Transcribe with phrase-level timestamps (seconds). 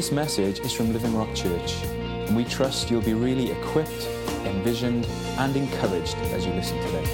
[0.00, 4.08] This message is from Living Rock Church, and we trust you'll be really equipped,
[4.46, 5.06] envisioned,
[5.36, 7.04] and encouraged as you listen today.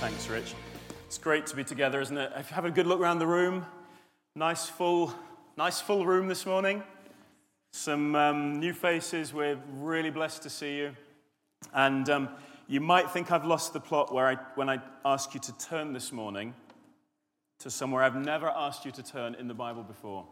[0.00, 0.54] Thanks, Rich.
[1.06, 2.30] It's great to be together, isn't it?
[2.36, 3.64] If you have a good look around the room,
[4.36, 5.14] nice full,
[5.56, 6.82] nice full room this morning.
[7.72, 9.32] Some um, new faces.
[9.32, 10.94] We're really blessed to see you.
[11.74, 12.28] And um,
[12.66, 15.92] you might think I've lost the plot where I, when I ask you to turn
[15.92, 16.54] this morning
[17.58, 20.26] to somewhere I've never asked you to turn in the Bible before.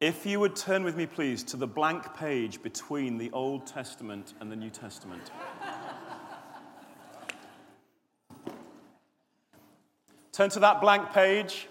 [0.00, 4.34] If you would turn with me, please, to the blank page between the Old Testament
[4.40, 5.30] and the New Testament.
[10.32, 11.68] Turn to that blank page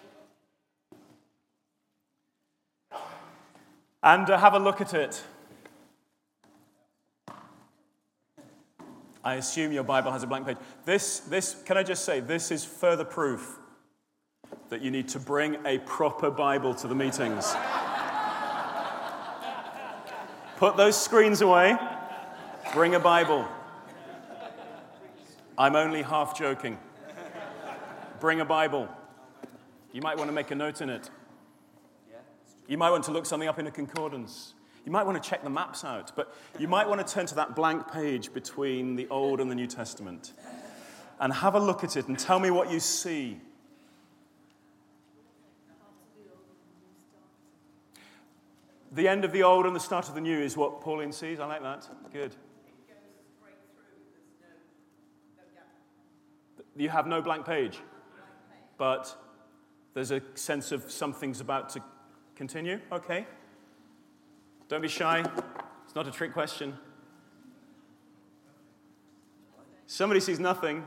[4.01, 5.21] and uh, have a look at it.
[9.23, 10.57] I assume your Bible has a blank page.
[10.85, 13.59] This, this, can I just say, this is further proof
[14.69, 17.55] that you need to bring a proper Bible to the meetings.
[20.57, 21.75] Put those screens away,
[22.73, 23.47] bring a Bible.
[25.57, 26.77] I'm only half joking.
[28.19, 28.87] Bring a Bible.
[29.91, 31.09] You might want to make a note in it.
[32.67, 34.53] You might want to look something up in a concordance.
[34.85, 37.35] You might want to check the maps out, but you might want to turn to
[37.35, 40.33] that blank page between the Old and the New Testament
[41.19, 43.39] and have a look at it and tell me what you see.
[48.91, 51.39] The end of the Old and the start of the New is what Pauline sees.
[51.39, 51.87] I like that.
[52.11, 52.35] Good.
[56.75, 57.77] You have no blank page,
[58.77, 59.15] but
[59.93, 61.83] there's a sense of something's about to
[62.35, 62.79] continue.
[62.91, 63.27] Okay.
[64.67, 65.25] Don't be shy.
[65.85, 66.77] It's not a trick question.
[69.85, 70.83] Somebody sees nothing.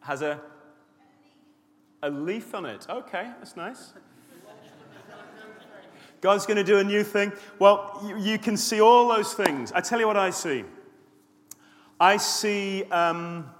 [0.00, 0.40] Has a
[2.04, 2.86] a leaf on it.
[2.88, 3.94] Okay, that's nice.
[6.20, 7.32] God's going to do a new thing.
[7.58, 9.72] Well, you, you, can see all those things.
[9.72, 10.64] I tell you what I see.
[11.98, 13.50] I see um,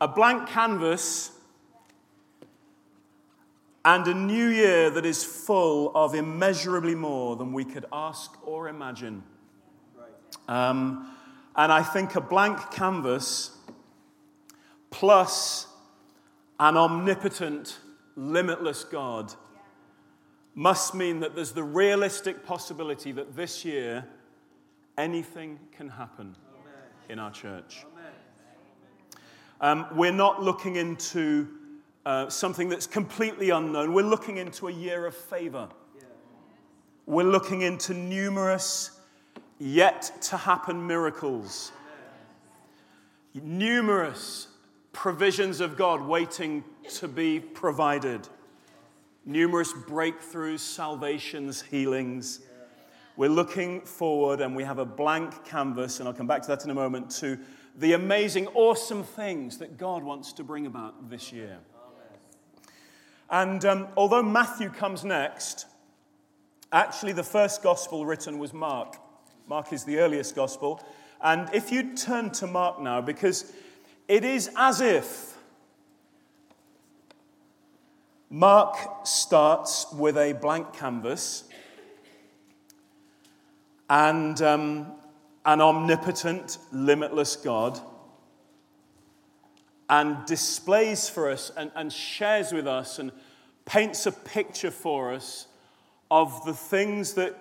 [0.00, 1.32] a blank canvas
[3.84, 8.68] and a new year that is full of immeasurably more than we could ask or
[8.68, 9.22] imagine.
[10.48, 11.14] Um,
[11.54, 13.56] and I think a blank canvas
[14.90, 15.66] plus
[16.58, 17.78] an omnipotent,
[18.16, 19.34] limitless God
[20.54, 24.06] must mean that there's the realistic possibility that this year
[24.96, 26.36] anything can happen
[27.08, 27.84] in our church.
[29.60, 31.48] Um, we're not looking into
[32.06, 33.92] uh, something that's completely unknown.
[33.92, 35.68] We're looking into a year of favor.
[37.06, 38.98] We're looking into numerous,
[39.58, 41.72] yet to happen miracles.
[43.34, 44.48] Numerous
[44.92, 48.28] provisions of God waiting to be provided.
[49.26, 52.40] Numerous breakthroughs, salvations, healings.
[53.16, 56.64] We're looking forward and we have a blank canvas, and I'll come back to that
[56.64, 57.38] in a moment, to
[57.76, 61.58] the amazing, awesome things that God wants to bring about this year.
[63.34, 65.66] And um, although Matthew comes next,
[66.70, 68.96] actually the first gospel written was Mark.
[69.48, 70.80] Mark is the earliest gospel.
[71.20, 73.52] And if you turn to Mark now, because
[74.06, 75.36] it is as if
[78.30, 81.42] Mark starts with a blank canvas
[83.90, 84.92] and um,
[85.44, 87.80] an omnipotent, limitless God
[89.88, 93.12] and displays for us and, and shares with us and
[93.64, 95.46] paints a picture for us
[96.10, 97.36] of the things that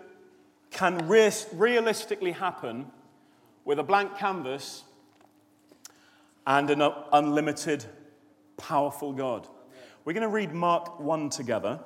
[0.71, 2.87] can re- realistically happen
[3.65, 4.83] with a blank canvas
[6.45, 6.81] and an
[7.11, 7.85] unlimited,
[8.57, 9.47] powerful God.
[10.03, 11.79] We're going to read Mark 1 together,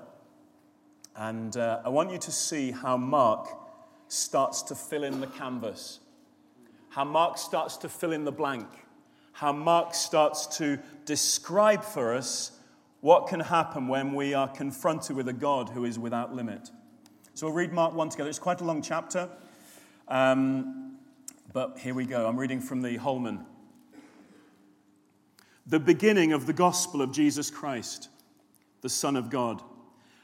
[1.15, 3.47] and uh, I want you to see how Mark
[4.07, 5.99] starts to fill in the canvas,
[6.89, 8.67] how Mark starts to fill in the blank,
[9.33, 12.56] how Mark starts to describe for us
[13.01, 16.71] what can happen when we are confronted with a God who is without limit.
[17.33, 18.29] So we'll read Mark 1 together.
[18.29, 19.29] It's quite a long chapter,
[20.07, 20.97] um,
[21.53, 22.27] but here we go.
[22.27, 23.45] I'm reading from the Holman
[25.67, 28.09] the beginning of the gospel of Jesus Christ,
[28.81, 29.61] the Son of God.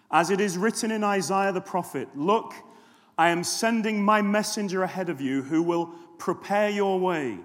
[0.09, 2.53] As it is written in Isaiah the prophet Look,
[3.17, 5.87] I am sending my messenger ahead of you who will
[6.17, 7.37] prepare your way.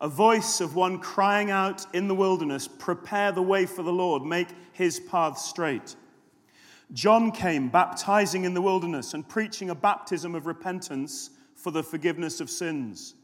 [0.00, 4.22] A voice of one crying out in the wilderness, Prepare the way for the Lord,
[4.22, 5.96] make his path straight.
[6.92, 12.40] John came baptizing in the wilderness and preaching a baptism of repentance for the forgiveness
[12.40, 13.14] of sins.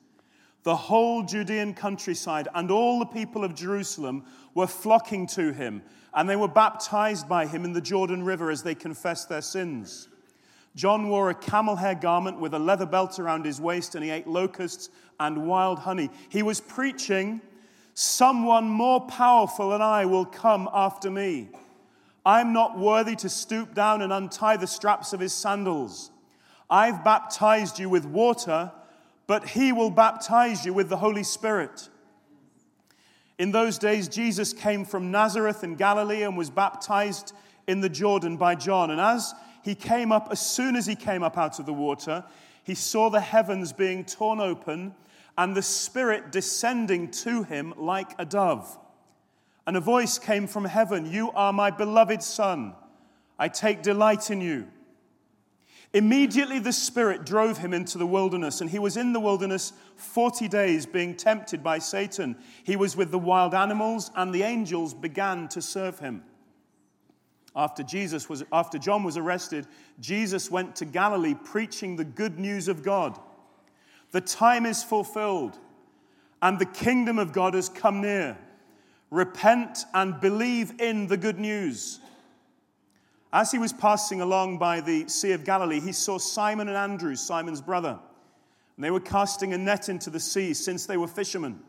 [0.62, 4.24] The whole Judean countryside and all the people of Jerusalem
[4.54, 5.82] were flocking to him,
[6.14, 10.08] and they were baptized by him in the Jordan River as they confessed their sins.
[10.76, 14.10] John wore a camel hair garment with a leather belt around his waist, and he
[14.10, 14.88] ate locusts
[15.18, 16.10] and wild honey.
[16.28, 17.40] He was preaching,
[17.94, 21.48] Someone more powerful than I will come after me.
[22.24, 26.10] I'm not worthy to stoop down and untie the straps of his sandals.
[26.68, 28.70] I've baptized you with water,
[29.26, 31.88] but he will baptize you with the Holy Spirit.
[33.38, 37.32] In those days, Jesus came from Nazareth in Galilee and was baptized
[37.66, 38.90] in the Jordan by John.
[38.90, 42.24] And as he came up, as soon as he came up out of the water,
[42.62, 44.94] he saw the heavens being torn open
[45.36, 48.78] and the Spirit descending to him like a dove.
[49.66, 52.74] And a voice came from heaven You are my beloved Son.
[53.38, 54.68] I take delight in you.
[55.92, 60.46] Immediately the Spirit drove him into the wilderness, and he was in the wilderness 40
[60.46, 62.36] days being tempted by Satan.
[62.62, 66.22] He was with the wild animals, and the angels began to serve him.
[67.54, 69.66] After, Jesus was, after John was arrested,
[69.98, 73.18] Jesus went to Galilee preaching the good news of God.
[74.12, 75.58] The time is fulfilled,
[76.42, 78.38] and the kingdom of God has come near.
[79.10, 81.98] Repent and believe in the good news.
[83.32, 87.16] As he was passing along by the Sea of Galilee, he saw Simon and Andrew,
[87.16, 87.98] Simon's brother.
[88.76, 91.60] And they were casting a net into the sea since they were fishermen.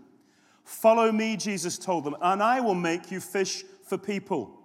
[0.63, 4.60] Follow me, Jesus told them, and I will make you fish for people.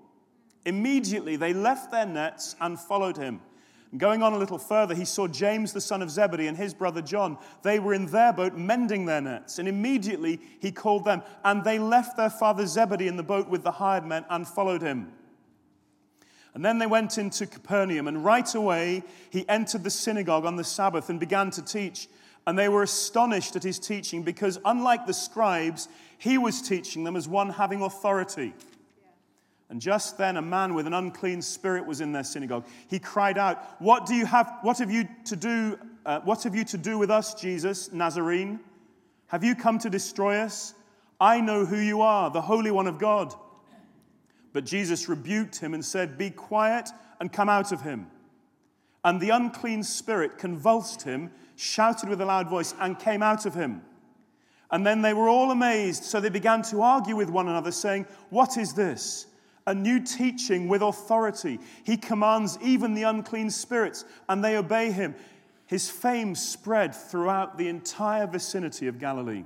[0.66, 3.40] Immediately they left their nets and followed him.
[3.96, 7.00] Going on a little further, he saw James the son of Zebedee and his brother
[7.00, 7.38] John.
[7.62, 9.58] They were in their boat mending their nets.
[9.60, 11.22] And immediately he called them.
[11.44, 14.82] And they left their father Zebedee in the boat with the hired men and followed
[14.82, 15.12] him.
[16.52, 18.08] And then they went into Capernaum.
[18.08, 22.08] And right away he entered the synagogue on the Sabbath and began to teach.
[22.44, 27.16] And they were astonished at his teaching because, unlike the scribes, he was teaching them
[27.16, 28.52] as one having authority.
[29.68, 32.66] And just then a man with an unclean spirit was in their synagogue.
[32.88, 36.54] He cried out, What do you have, what have you to do, uh, what have
[36.54, 38.60] you to do with us, Jesus, Nazarene?
[39.26, 40.74] Have you come to destroy us?
[41.20, 43.34] I know who you are, the Holy One of God.
[44.52, 46.90] But Jesus rebuked him and said, Be quiet
[47.20, 48.06] and come out of him.
[49.04, 53.54] And the unclean spirit convulsed him, shouted with a loud voice, and came out of
[53.54, 53.82] him.
[54.70, 58.06] And then they were all amazed, so they began to argue with one another, saying,
[58.30, 59.26] What is this?
[59.66, 61.58] A new teaching with authority.
[61.84, 65.14] He commands even the unclean spirits, and they obey him.
[65.66, 69.44] His fame spread throughout the entire vicinity of Galilee.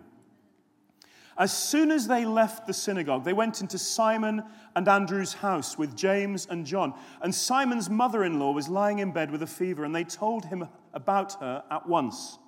[1.38, 4.42] As soon as they left the synagogue, they went into Simon
[4.76, 6.92] and Andrew's house with James and John.
[7.22, 10.44] And Simon's mother in law was lying in bed with a fever, and they told
[10.44, 12.38] him about her at once.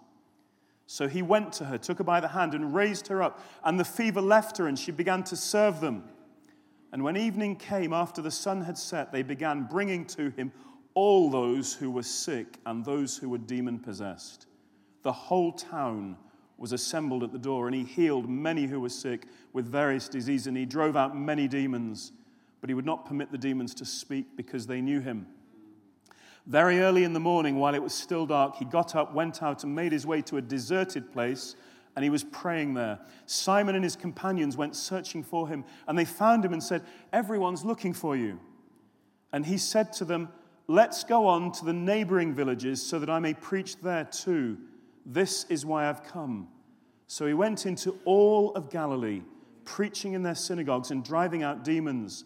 [0.86, 3.40] So he went to her, took her by the hand, and raised her up.
[3.64, 6.04] And the fever left her, and she began to serve them.
[6.92, 10.52] And when evening came after the sun had set, they began bringing to him
[10.94, 14.46] all those who were sick and those who were demon possessed.
[15.02, 16.16] The whole town
[16.58, 20.46] was assembled at the door, and he healed many who were sick with various diseases,
[20.46, 22.12] and he drove out many demons.
[22.60, 25.26] But he would not permit the demons to speak because they knew him.
[26.46, 29.64] Very early in the morning, while it was still dark, he got up, went out,
[29.64, 31.56] and made his way to a deserted place
[31.94, 32.98] and he was praying there.
[33.26, 36.82] Simon and his companions went searching for him, and they found him and said,
[37.12, 38.40] Everyone's looking for you.
[39.32, 40.28] And he said to them,
[40.68, 44.58] Let's go on to the neighboring villages so that I may preach there too.
[45.04, 46.48] This is why I've come.
[47.08, 49.22] So he went into all of Galilee,
[49.64, 52.24] preaching in their synagogues and driving out demons.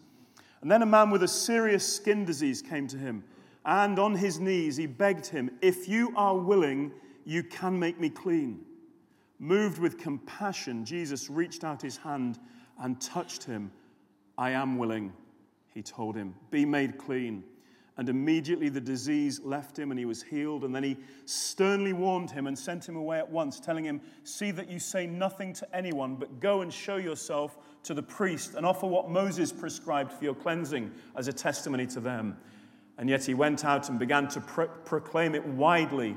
[0.61, 3.23] And then a man with a serious skin disease came to him,
[3.65, 6.93] and on his knees he begged him, If you are willing,
[7.25, 8.61] you can make me clean.
[9.39, 12.39] Moved with compassion, Jesus reached out his hand
[12.79, 13.71] and touched him.
[14.37, 15.13] I am willing,
[15.73, 16.33] he told him.
[16.49, 17.43] Be made clean.
[17.97, 20.63] And immediately the disease left him and he was healed.
[20.63, 24.51] And then he sternly warned him and sent him away at once, telling him, See
[24.51, 28.65] that you say nothing to anyone, but go and show yourself to the priest and
[28.65, 32.37] offer what Moses prescribed for your cleansing as a testimony to them.
[32.99, 36.15] And yet he went out and began to pro- proclaim it widely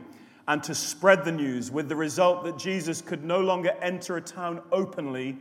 [0.50, 4.20] and to spread the news, with the result that Jesus could no longer enter a
[4.20, 5.38] town openly,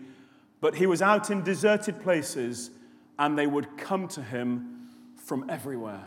[0.61, 2.69] but he was out in deserted places
[3.17, 6.05] and they would come to him from everywhere.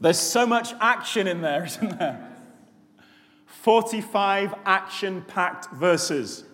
[0.00, 2.32] There's so much action in there, isn't there?
[3.44, 6.44] 45 action packed verses.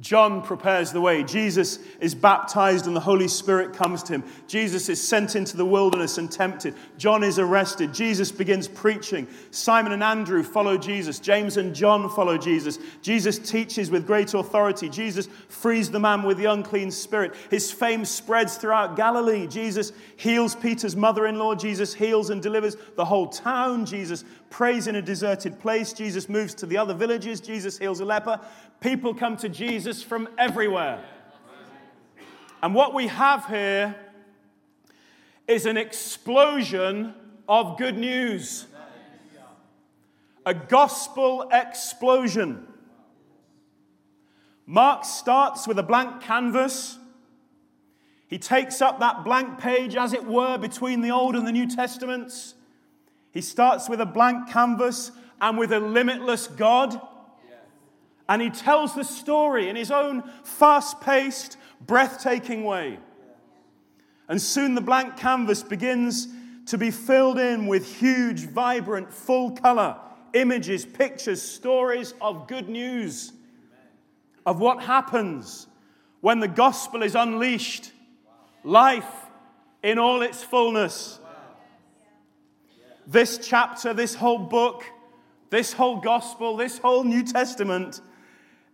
[0.00, 1.24] John prepares the way.
[1.24, 4.24] Jesus is baptized and the Holy Spirit comes to him.
[4.46, 6.74] Jesus is sent into the wilderness and tempted.
[6.98, 7.92] John is arrested.
[7.92, 9.26] Jesus begins preaching.
[9.50, 11.18] Simon and Andrew follow Jesus.
[11.18, 12.78] James and John follow Jesus.
[13.02, 14.88] Jesus teaches with great authority.
[14.88, 17.34] Jesus frees the man with the unclean spirit.
[17.50, 19.48] His fame spreads throughout Galilee.
[19.48, 21.56] Jesus heals Peter's mother in law.
[21.56, 23.84] Jesus heals and delivers the whole town.
[23.84, 25.92] Jesus prays in a deserted place.
[25.92, 27.40] Jesus moves to the other villages.
[27.40, 28.40] Jesus heals a leper.
[28.80, 31.04] People come to Jesus from everywhere.
[32.62, 33.94] And what we have here
[35.46, 37.14] is an explosion
[37.48, 38.66] of good news.
[40.44, 42.66] A gospel explosion.
[44.66, 46.98] Mark starts with a blank canvas.
[48.28, 51.66] He takes up that blank page, as it were, between the Old and the New
[51.66, 52.54] Testaments.
[53.32, 57.00] He starts with a blank canvas and with a limitless God.
[58.28, 62.98] And he tells the story in his own fast paced, breathtaking way.
[64.28, 66.28] And soon the blank canvas begins
[66.66, 69.96] to be filled in with huge, vibrant, full color
[70.34, 73.32] images, pictures, stories of good news,
[74.44, 75.66] of what happens
[76.20, 77.92] when the gospel is unleashed,
[78.64, 79.26] life
[79.82, 81.18] in all its fullness.
[83.08, 84.84] This chapter, this whole book,
[85.48, 88.02] this whole gospel, this whole New Testament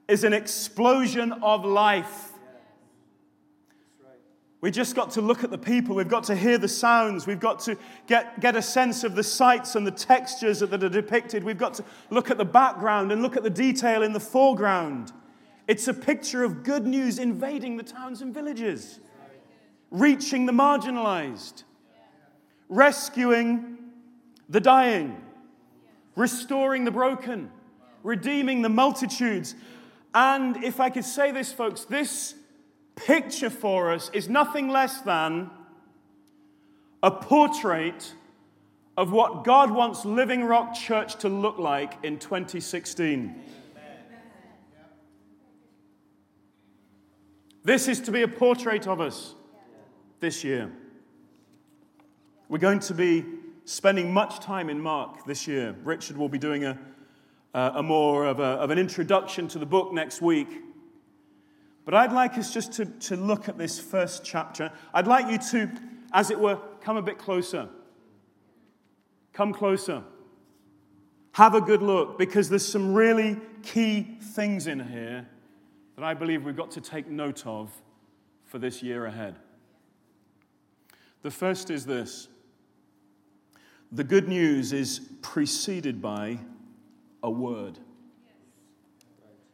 [0.09, 2.33] is an explosion of life.
[4.61, 5.95] We just got to look at the people.
[5.95, 7.29] We've got to hear the sounds.
[7.29, 7.76] We've got to
[8.09, 11.45] get, get a sense of the sights and the textures that are depicted.
[11.45, 15.12] We've got to look at the background and look at the detail in the foreground.
[15.69, 18.99] It's a picture of good news invading the towns and villages,
[19.93, 21.62] reaching the marginalized,
[22.69, 23.74] rescuing
[24.48, 25.20] the dying,
[26.16, 27.50] restoring the broken,
[28.02, 29.54] redeeming the multitudes,
[30.14, 32.34] and if I could say this, folks, this
[32.94, 35.50] picture for us is nothing less than
[37.02, 38.14] a portrait
[38.96, 43.34] of what God wants Living Rock Church to look like in 2016.
[47.64, 49.34] This is to be a portrait of us
[50.20, 50.70] this year.
[52.48, 53.24] We're going to be
[53.64, 55.75] spending much time in Mark this year.
[55.85, 56.78] Richard will be doing a
[57.54, 60.49] a more of, a, of an introduction to the book next week.
[61.85, 64.73] But I'd like us just to, to look at this first chapter.
[64.92, 65.71] I'd like you to,
[66.12, 67.68] as it were, come a bit closer.
[69.33, 70.02] Come closer.
[71.33, 75.28] Have a good look because there's some really key things in here
[75.97, 77.71] that I believe we've got to take note of
[78.47, 79.37] for this year ahead.
[81.23, 82.28] The first is this
[83.94, 86.38] the good news is preceded by
[87.22, 87.78] a word.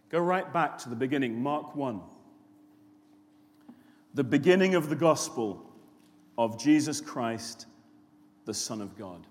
[0.09, 2.01] Go right back to the beginning, Mark 1.
[4.15, 5.71] The beginning of the gospel
[6.39, 7.67] of Jesus Christ,
[8.47, 9.27] the Son of God.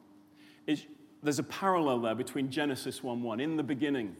[1.22, 3.40] There's a parallel there between Genesis 1 1.
[3.40, 4.16] In the beginning.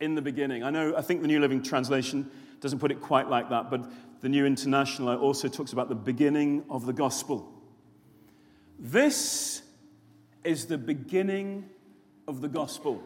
[0.00, 0.62] In the beginning.
[0.62, 3.90] I know, I think the New Living Translation doesn't put it quite like that, but
[4.20, 7.52] the New International also talks about the beginning of the gospel.
[8.78, 9.62] This
[10.48, 11.68] is the beginning
[12.26, 13.02] of the gospel.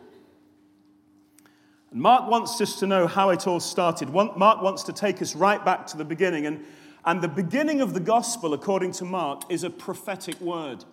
[1.90, 4.10] And Mark wants us to know how it all started.
[4.10, 6.46] Mark wants to take us right back to the beginning.
[6.46, 6.64] And,
[7.04, 10.84] and the beginning of the gospel, according to Mark, is a prophetic word.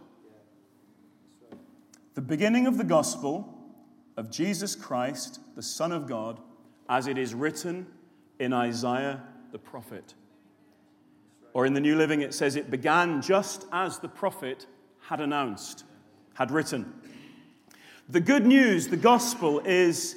[2.15, 3.55] The beginning of the gospel
[4.17, 6.39] of Jesus Christ, the Son of God,
[6.89, 7.85] as it is written
[8.39, 10.15] in Isaiah the prophet.
[11.53, 14.65] Or in the New Living, it says it began just as the prophet
[14.99, 15.85] had announced,
[16.33, 16.93] had written.
[18.09, 20.15] The good news, the gospel, is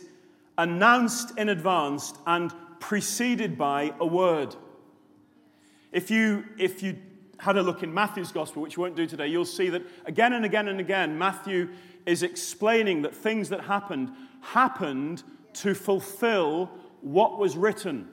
[0.57, 4.57] announced in advance and preceded by a word.
[5.93, 6.97] If you, if you
[7.39, 10.33] had a look in Matthew's gospel, which we won't do today, you'll see that again
[10.33, 11.69] and again and again, Matthew
[12.07, 15.23] is explaining that things that happened happened
[15.55, 18.09] to fulfill what was written.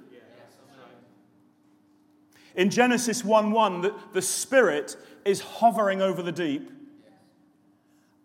[2.56, 6.70] In Genesis 1 1, the, the Spirit is hovering over the deep,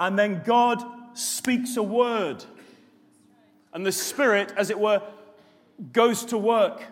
[0.04, 0.82] and then God
[1.14, 2.44] speaks a word
[3.74, 5.02] and the Spirit, as it were,
[5.92, 6.84] goes to work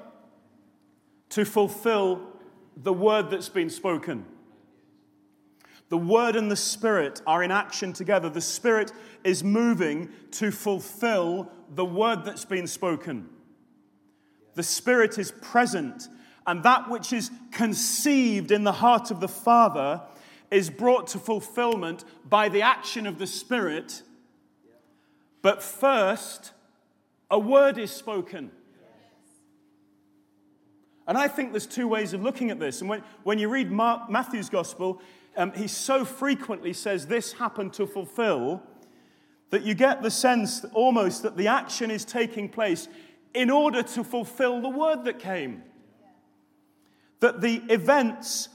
[1.31, 2.21] to fulfill
[2.77, 4.27] the word that's been spoken.
[5.89, 8.29] The Word and the Spirit are in action together.
[8.29, 8.93] The Spirit
[9.25, 13.29] is moving to fulfill the word that's been spoken.
[14.55, 16.09] The Spirit is present,
[16.47, 20.01] and that which is conceived in the heart of the Father
[20.53, 24.03] is brought to fulfillment by the action of the Spirit.
[25.41, 26.53] But first,
[27.31, 28.51] a word is spoken.
[31.07, 32.81] And I think there's two ways of looking at this.
[32.81, 35.01] And when, when you read Mark, Matthew's gospel,
[35.37, 38.63] um, he so frequently says this happened to fulfill
[39.51, 42.89] that you get the sense almost that the action is taking place
[43.35, 45.63] in order to fulfill the word that came.
[47.21, 48.49] That the events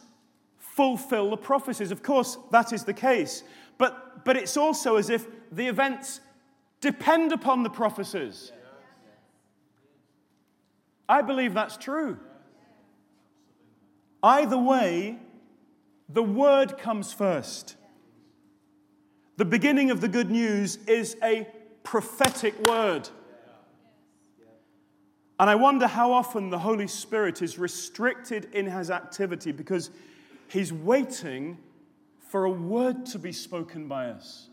[0.77, 1.89] fulfill the prophecies.
[1.89, 3.43] Of course, that is the case.
[3.79, 6.21] But, but it's also as if the events
[6.81, 8.51] depend upon the prophecies.
[11.09, 12.19] I believe that's true.
[14.21, 15.17] Either way,
[16.09, 17.75] the word comes first.
[19.37, 21.47] The beginning of the good news is a
[21.83, 23.09] prophetic word.
[25.39, 29.89] And I wonder how often the Holy Spirit is restricted in his activity because
[30.47, 31.57] he's waiting
[32.19, 34.49] for a word to be spoken by us.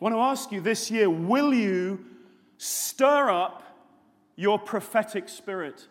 [0.00, 2.04] I want to ask you this year will you
[2.58, 3.62] stir up
[4.36, 5.88] your prophetic spirit?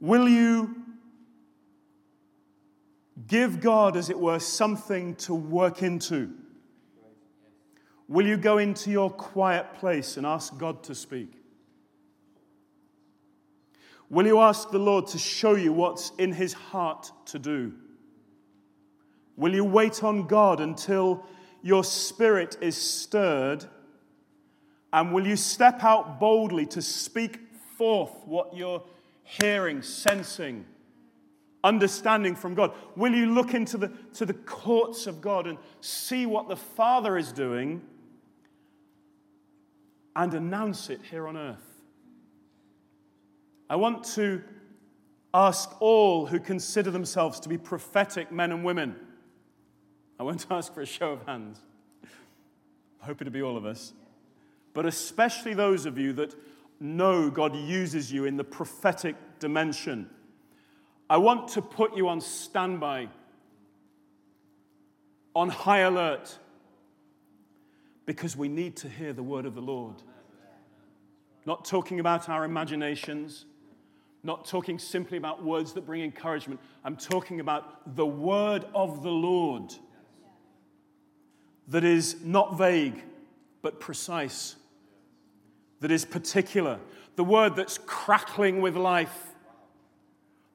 [0.00, 0.74] Will you
[3.26, 6.30] give God, as it were, something to work into?
[8.06, 11.43] Will you go into your quiet place and ask God to speak?
[14.14, 17.72] Will you ask the Lord to show you what's in his heart to do?
[19.36, 21.26] Will you wait on God until
[21.62, 23.64] your spirit is stirred?
[24.92, 27.40] And will you step out boldly to speak
[27.76, 28.84] forth what you're
[29.24, 30.64] hearing, sensing,
[31.64, 32.70] understanding from God?
[32.94, 37.18] Will you look into the, to the courts of God and see what the Father
[37.18, 37.82] is doing
[40.14, 41.73] and announce it here on earth?
[43.74, 44.40] I want to
[45.34, 48.94] ask all who consider themselves to be prophetic men and women.
[50.16, 51.58] I won't ask for a show of hands.
[53.02, 53.92] I hope it'll be all of us.
[54.74, 56.36] But especially those of you that
[56.78, 60.08] know God uses you in the prophetic dimension.
[61.10, 63.08] I want to put you on standby,
[65.34, 66.38] on high alert,
[68.06, 69.96] because we need to hear the word of the Lord.
[71.44, 73.46] Not talking about our imaginations,
[74.24, 76.58] not talking simply about words that bring encouragement.
[76.82, 79.74] I'm talking about the word of the Lord
[81.68, 83.02] that is not vague,
[83.62, 84.56] but precise,
[85.80, 86.80] that is particular,
[87.16, 89.32] the word that's crackling with life,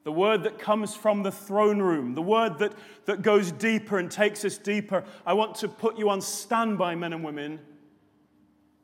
[0.02, 2.72] the word that comes from the throne room, the word that,
[3.04, 5.04] that goes deeper and takes us deeper.
[5.24, 7.60] I want to put you on standby, men and women,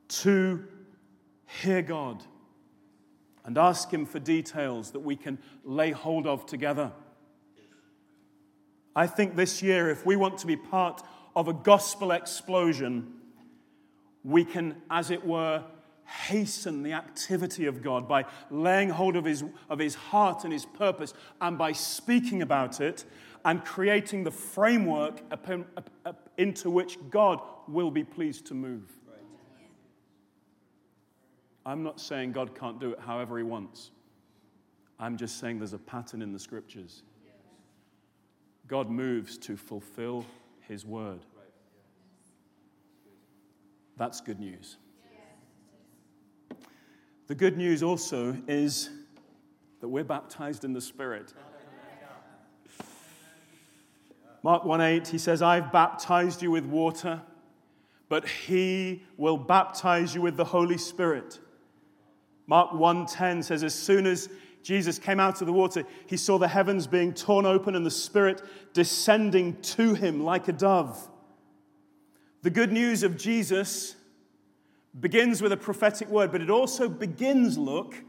[0.09, 0.65] to
[1.47, 2.23] hear God
[3.47, 6.93] and ask Him for details that we can lay hold of together.
[8.95, 11.03] I think this year, if we want to be part
[11.35, 13.13] of a gospel explosion,
[14.25, 15.63] we can, as it were,
[16.07, 20.65] hasten the activity of God by laying hold of his, of his heart and his
[20.65, 23.05] purpose and by speaking about it
[23.45, 25.67] and creating the framework upon,
[26.05, 28.91] up, into which God will be pleased to move.
[31.67, 33.91] I'm not saying God can't do it however He wants.
[35.01, 37.03] I'm just saying there's a pattern in the scriptures.
[38.69, 40.25] God moves to fulfill
[40.61, 41.27] His word.
[43.97, 44.77] That's good news.
[47.27, 48.91] The good news also is
[49.81, 51.35] that we're baptized in the Spirit.
[54.45, 57.23] Mark 1:8 he says I've baptized you with water
[58.09, 61.41] but he will baptize you with the Holy Spirit.
[62.47, 64.29] Mark 1:10 says as soon as
[64.63, 67.91] Jesus came out of the water, he saw the heavens being torn open and the
[67.91, 71.09] Spirit descending to him like a dove.
[72.43, 73.97] The good news of Jesus
[74.99, 78.03] begins with a prophetic word, but it also begins, look,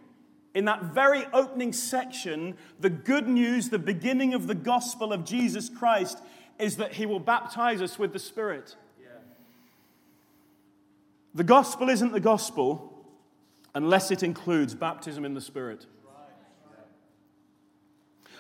[0.54, 5.70] in that very opening section, the good news, the beginning of the gospel of Jesus
[5.70, 6.22] Christ
[6.58, 8.76] is that he will baptize us with the Spirit.
[9.00, 9.10] Yeah.
[11.36, 12.97] The gospel isn't the gospel
[13.76, 15.86] unless it includes baptism in the Spirit.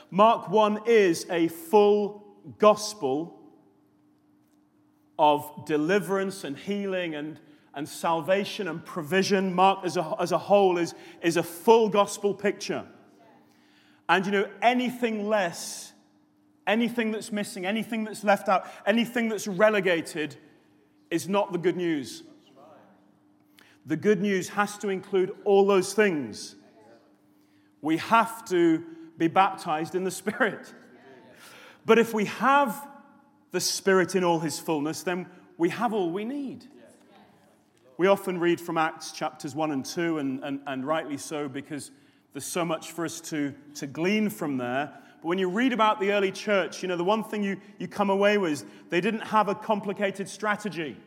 [0.09, 2.25] Mark 1 is a full
[2.59, 3.37] gospel
[5.19, 7.39] of deliverance and healing and,
[7.73, 9.53] and salvation and provision.
[9.53, 12.85] Mark, as a, as a whole, is, is a full gospel picture.
[14.07, 15.91] And you know, anything less,
[16.65, 20.37] anything that's missing, anything that's left out, anything that's relegated
[21.11, 22.23] is not the good news.
[23.87, 26.55] The good news has to include all those things.
[27.81, 28.83] We have to
[29.17, 30.73] be baptized in the Spirit.
[31.85, 32.85] But if we have
[33.51, 35.25] the Spirit in all his fullness, then
[35.57, 36.65] we have all we need.
[37.97, 41.91] we often read from Acts chapters 1 and 2, and, and, and rightly so, because
[42.33, 44.91] there's so much for us to, to glean from there.
[45.21, 47.87] But when you read about the early church, you know, the one thing you, you
[47.87, 50.97] come away with they didn't have a complicated strategy.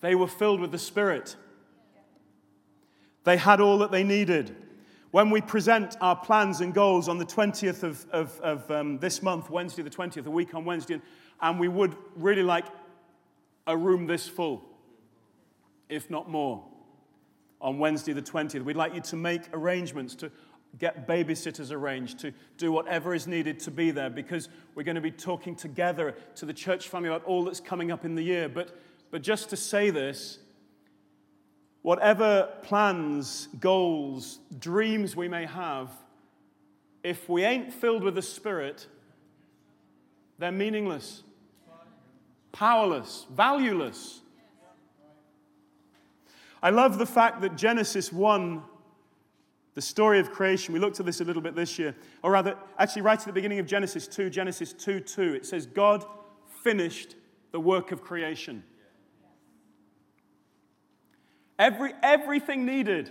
[0.00, 1.36] They were filled with the Spirit.
[3.24, 4.56] They had all that they needed.
[5.10, 9.22] When we present our plans and goals on the 20th of, of, of um, this
[9.22, 11.00] month, Wednesday the 20th, a week on Wednesday,
[11.40, 12.66] and we would really like
[13.66, 14.62] a room this full,
[15.88, 16.64] if not more,
[17.60, 18.62] on Wednesday the 20th.
[18.62, 20.30] We'd like you to make arrangements to
[20.78, 25.00] get babysitters arranged, to do whatever is needed to be there, because we're going to
[25.00, 28.48] be talking together to the church family about all that's coming up in the year.
[28.48, 28.78] But,
[29.10, 30.38] but just to say this,
[31.82, 35.90] whatever plans, goals, dreams we may have,
[37.02, 38.86] if we ain't filled with the Spirit,
[40.38, 41.22] they're meaningless,
[42.52, 44.20] powerless, valueless.
[46.62, 48.62] I love the fact that Genesis 1,
[49.74, 52.56] the story of creation, we looked at this a little bit this year, or rather,
[52.78, 56.04] actually, right at the beginning of Genesis 2, Genesis 2 2, it says, God
[56.62, 57.16] finished
[57.52, 58.62] the work of creation.
[61.60, 63.10] Every, everything needed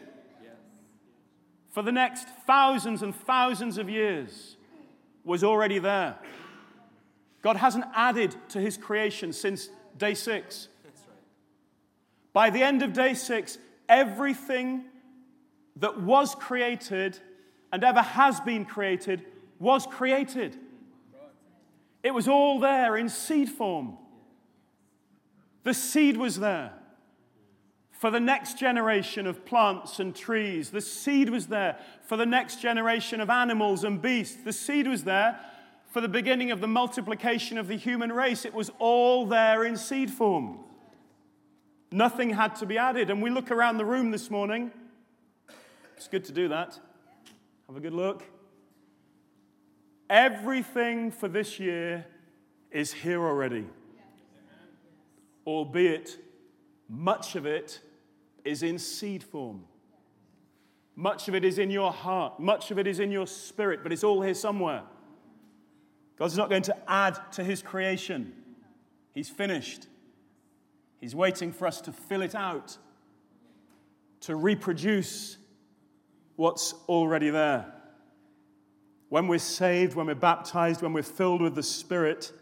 [1.69, 4.57] for the next thousands and thousands of years
[5.23, 6.17] was already there.
[7.43, 10.67] God hasn't added to his creation since day six.
[12.33, 14.85] By the end of day six, everything
[15.75, 17.19] that was created
[17.71, 19.25] and ever has been created
[19.59, 20.57] was created.
[22.01, 23.95] It was all there in seed form.
[25.61, 26.78] The seed was there
[27.99, 30.69] for the next generation of plants and trees.
[30.69, 34.37] The seed was there for the next generation of animals and beasts.
[34.41, 35.37] The seed was there
[35.91, 38.45] for the beginning of the multiplication of the human race.
[38.45, 40.59] It was all there in seed form.
[41.91, 43.09] Nothing had to be added.
[43.09, 44.71] And we look around the room this morning.
[45.97, 46.79] It's good to do that.
[47.67, 48.23] Have a good look.
[50.09, 52.05] Everything for this year
[52.71, 53.65] is here already,
[55.45, 56.17] albeit
[56.87, 57.81] much of it
[58.49, 59.63] is in seed form.
[60.95, 63.93] Much of it is in your heart, much of it is in your spirit, but
[63.93, 64.81] it's all here somewhere.
[66.17, 68.33] God's not going to add to his creation,
[69.13, 69.87] he's finished.
[70.99, 72.77] He's waiting for us to fill it out,
[74.21, 75.37] to reproduce
[76.35, 77.73] what's already there.
[79.07, 82.33] When we're saved, when we're baptized, when we're filled with the Spirit,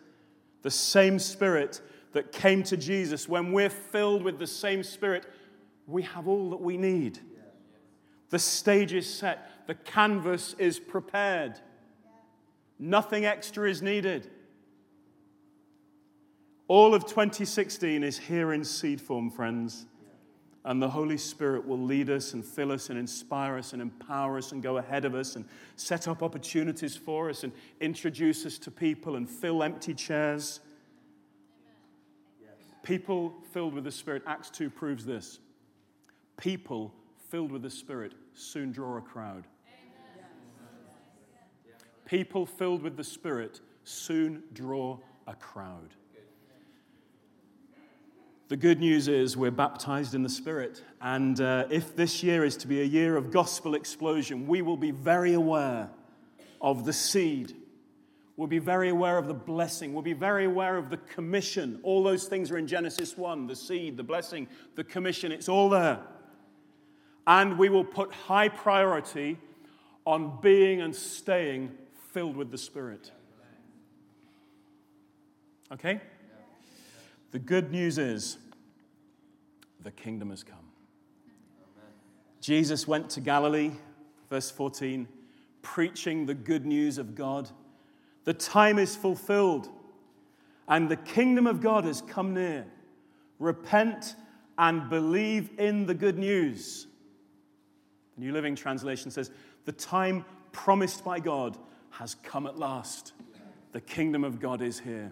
[0.64, 1.82] the same Spirit
[2.14, 5.28] that came to Jesus, when we're filled with the same Spirit
[5.88, 7.20] we have all that we need.
[8.30, 11.60] The stage is set, the canvas is prepared.
[12.78, 14.30] Nothing extra is needed.
[16.68, 19.86] All of 2016 is here in seed form, friends.
[20.66, 24.38] And the Holy Spirit will lead us and fill us and inspire us and empower
[24.38, 25.46] us and go ahead of us and
[25.78, 30.60] set up opportunities for us and introduce us to people and fill empty chairs.
[32.84, 35.40] People filled with the Spirit, Acts 2 proves this
[36.38, 36.94] people
[37.30, 39.46] filled with the Spirit soon draw a crowd.
[42.06, 44.98] People filled with the Spirit soon draw
[45.28, 45.96] a crowd.
[48.48, 50.82] The good news is we're baptized in the Spirit.
[51.02, 54.78] And uh, if this year is to be a year of gospel explosion, we will
[54.78, 55.90] be very aware
[56.62, 57.58] of the seed.
[58.38, 59.92] We'll be very aware of the blessing.
[59.92, 61.82] We'll be very aware of the commission.
[61.84, 65.34] All those things are in Genesis 1 the seed, the blessing, the commission.
[65.34, 66.00] It's all there
[67.28, 69.38] and we will put high priority
[70.06, 71.70] on being and staying
[72.14, 73.12] filled with the Spirit.
[75.72, 76.00] Okay?
[77.32, 78.38] The good news is
[79.84, 80.58] the kingdom has come.
[82.40, 83.72] Jesus went to Galilee,
[84.30, 85.06] verse 14,
[85.62, 87.50] preaching the good news of God.
[88.24, 89.68] The time is fulfilled,
[90.70, 92.66] and the kingdom of God has come near.
[93.40, 94.16] Repent
[94.58, 96.88] and believe in the good news.
[98.18, 99.30] The New Living Translation says,
[99.66, 101.58] The time promised by God
[101.92, 103.14] has come at last.
[103.74, 105.12] The kingdom of God is here.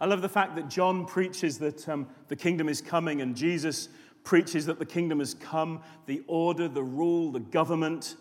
[0.00, 3.88] I love the fact that John preaches that um, the kingdom is coming, and Jesus
[4.22, 5.80] preaches that the kingdom has come.
[6.06, 8.16] The order, the rule, the government,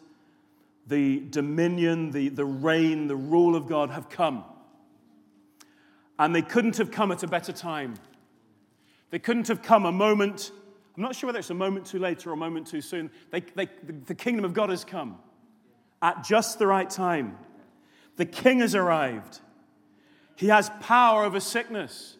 [0.87, 4.45] the dominion, the, the reign, the rule of God have come.
[6.17, 7.95] And they couldn't have come at a better time.
[9.11, 10.51] They couldn't have come a moment
[10.97, 13.11] I'm not sure whether it's a moment too late or a moment too soon.
[13.29, 13.69] They, they,
[14.07, 15.19] the, kingdom of God has come
[16.01, 17.37] at just the right time.
[18.15, 19.39] The king has arrived.
[20.35, 22.17] He has power over sickness.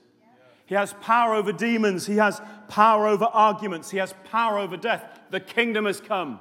[0.68, 2.06] He has power over demons.
[2.06, 3.90] He has power over arguments.
[3.90, 5.04] He has power over death.
[5.32, 6.40] The kingdom has come.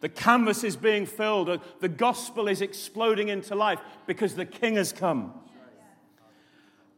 [0.00, 1.60] The canvas is being filled.
[1.80, 5.34] The gospel is exploding into life because the king has come.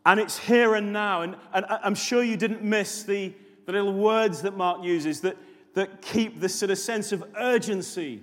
[0.06, 1.22] And it's here and now.
[1.22, 3.32] And, and I'm sure you didn't miss the,
[3.70, 5.36] the little words that Mark uses that,
[5.74, 8.22] that keep this sort of sense of urgency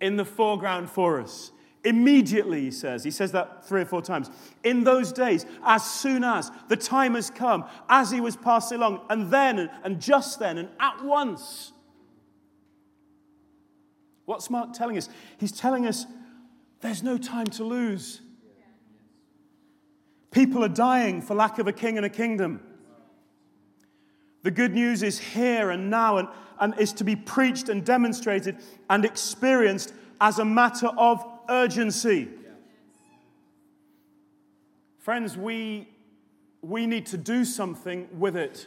[0.00, 1.52] in the foreground for us.
[1.84, 3.04] Immediately, he says.
[3.04, 4.30] He says that three or four times.
[4.64, 9.02] In those days, as soon as the time has come, as he was passing along,
[9.10, 11.72] and then, and just then, and at once.
[14.24, 15.08] What's Mark telling us?
[15.38, 16.06] He's telling us
[16.80, 18.22] there's no time to lose.
[20.30, 22.60] People are dying for lack of a king and a kingdom.
[24.44, 26.28] The good news is here and now and,
[26.60, 28.58] and is to be preached and demonstrated
[28.90, 32.28] and experienced as a matter of urgency.
[34.98, 35.88] Friends, we,
[36.60, 38.66] we need to do something with it.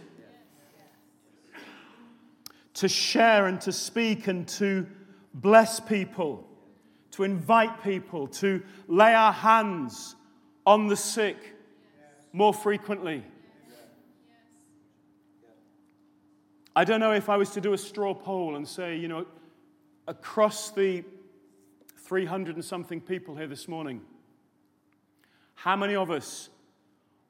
[2.73, 4.87] To share and to speak and to
[5.35, 6.47] bless people,
[7.11, 10.15] to invite people, to lay our hands
[10.65, 11.37] on the sick
[12.33, 13.23] more frequently.
[16.77, 19.25] I don't know if I was to do a straw poll and say, you know,
[20.07, 21.03] across the
[22.01, 23.99] 300 and something people here this morning.
[25.55, 26.49] How many of us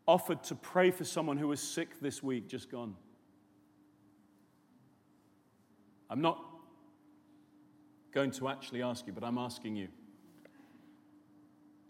[0.06, 2.94] offered to pray for someone who was sick this week, just gone?
[6.10, 6.44] I'm not
[8.12, 9.88] going to actually ask you, but I'm asking you.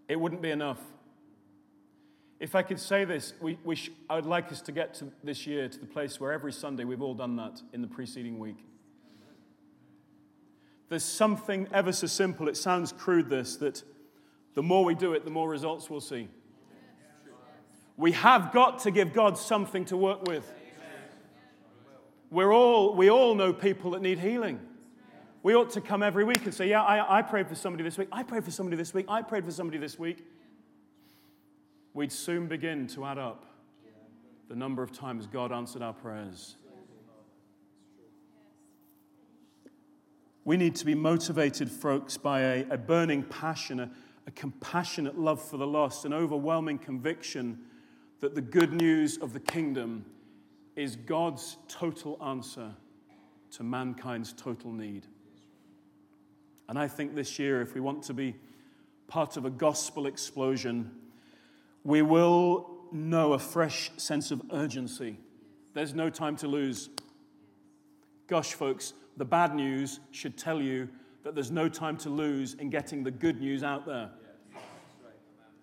[0.08, 0.80] It wouldn't be enough.
[2.40, 5.12] If I could say this, we, we sh- I would like us to get to
[5.24, 8.38] this year to the place where every Sunday we've all done that in the preceding
[8.38, 8.64] week.
[10.90, 13.84] There's something ever so simple, it sounds crude this, that
[14.54, 16.30] the more we do it, the more results we'll see.
[17.98, 20.54] We have got to give God something to work with.
[22.30, 24.60] We're all, we all know people that need healing.
[25.42, 27.98] We ought to come every week and say, Yeah, I, I prayed for somebody this
[27.98, 28.10] week.
[28.12, 29.06] I prayed for somebody this week.
[29.08, 30.26] I prayed for somebody this week.
[31.98, 33.48] We'd soon begin to add up
[34.50, 36.56] the number of times God answered our prayers.
[40.46, 43.90] We need to be motivated, folks, by a, a burning passion, a,
[44.28, 47.62] a compassionate love for the lost, an overwhelming conviction
[48.20, 50.06] that the good news of the kingdom
[50.76, 52.76] is God's total answer
[53.54, 55.08] to mankind's total need.
[56.70, 58.36] And I think this year, if we want to be
[59.08, 60.92] part of a gospel explosion,
[61.88, 65.18] we will know a fresh sense of urgency.
[65.74, 66.90] There's no time to lose.
[68.28, 70.90] Gosh, folks, the bad news should tell you
[71.24, 74.10] that there's no time to lose in getting the good news out there.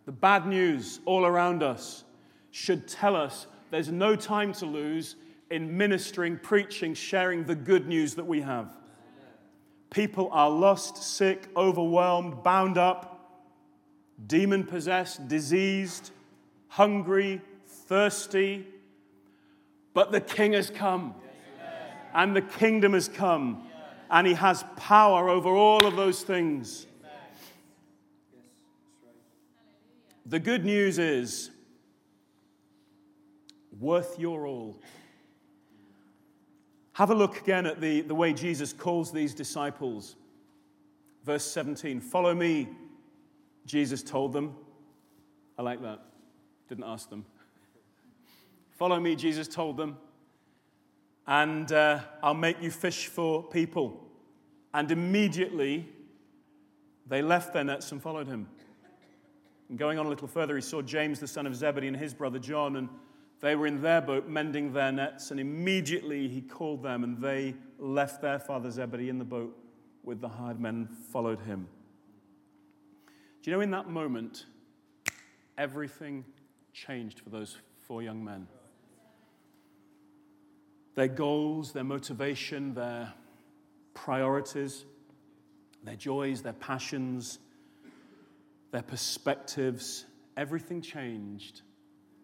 [0.06, 2.04] The bad news all around us
[2.52, 5.16] should tell us there's no time to lose
[5.50, 8.74] in ministering, preaching, sharing the good news that we have.
[9.90, 13.14] People are lost, sick, overwhelmed, bound up,
[14.26, 16.12] demon possessed, diseased,
[16.74, 18.66] hungry, thirsty,
[19.92, 21.14] but the King has come
[22.14, 23.66] and the kingdom has come,
[24.10, 26.86] and he has power over all of those things.
[30.26, 31.50] The good news is
[33.78, 34.80] worth your all.
[36.92, 40.14] Have a look again at the, the way Jesus calls these disciples.
[41.24, 42.68] Verse 17 Follow me,
[43.66, 44.54] Jesus told them.
[45.58, 46.13] I like that.
[46.68, 47.24] Didn't ask them.
[48.72, 49.96] Follow me, Jesus told them
[51.26, 54.00] and uh, I'll make you fish for people.
[54.72, 55.88] And immediately
[57.06, 58.48] they left their nets and followed him.
[59.68, 62.12] And going on a little further, he saw James, the son of Zebedee, and his
[62.12, 62.88] brother John, and
[63.40, 65.30] they were in their boat mending their nets.
[65.30, 69.56] And immediately he called them, and they left their father Zebedee in the boat
[70.02, 71.66] with the hired men followed him.
[73.42, 74.44] Do you know, in that moment,
[75.56, 76.24] everything
[76.74, 77.56] changed for those
[77.86, 78.46] four young men
[80.94, 83.12] their goals, their motivation, their
[83.94, 84.84] priorities,
[85.82, 87.40] their joys, their passions,
[88.70, 90.04] their perspectives,
[90.36, 91.62] everything changed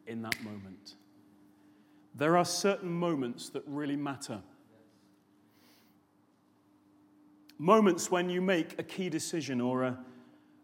[0.06, 0.94] in that moment.
[2.14, 4.40] There are certain moments that really matter.
[7.58, 9.98] Moments when you make a key decision or a,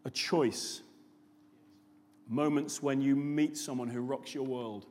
[0.04, 0.82] a choice.
[2.28, 4.86] Moments when you meet someone who rocks your world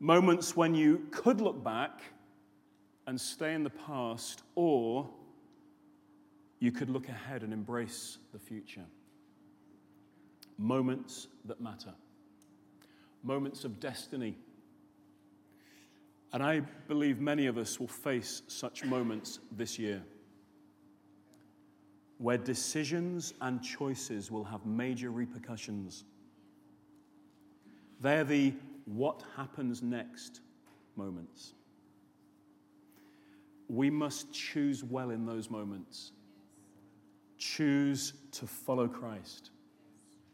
[0.00, 2.00] moments when you could look back
[3.06, 5.08] and stay in the past, or
[6.60, 8.84] you could look ahead and embrace the future.
[10.58, 11.94] Moments that matter.
[13.24, 14.36] moments of destiny.
[16.32, 20.02] And I believe many of us will face such moments this year
[22.18, 26.04] where decisions and choices will have major repercussions.
[28.00, 28.54] They're the
[28.84, 30.40] what happens next
[30.96, 31.54] moments.
[33.68, 36.12] We must choose well in those moments.
[37.36, 39.50] Choose to follow Christ.